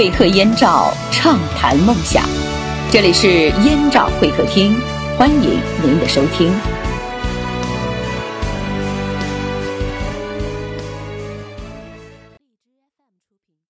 [0.00, 2.24] 会客燕赵畅谈梦想。
[2.90, 4.74] 这里是燕赵会客厅
[5.18, 6.50] 欢迎您的收听。